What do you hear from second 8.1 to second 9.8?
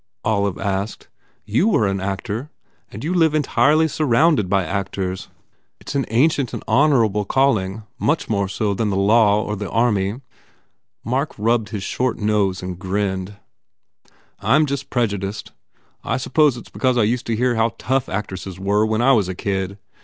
more so than the law or the